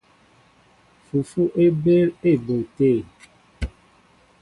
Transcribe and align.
Fufu 1.05 1.43
é 1.63 1.65
ɓéél 1.81 2.07
á 2.23 2.27
éɓóʼ 2.33 2.63
te. 2.75 2.87